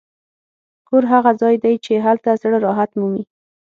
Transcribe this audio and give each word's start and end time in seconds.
کور 0.87 1.03
هغه 1.13 1.31
ځای 1.41 1.55
دی 1.63 1.73
چې 1.85 1.93
هلته 2.05 2.29
زړه 2.41 2.57
راحت 2.65 2.91
مومي. 2.99 3.23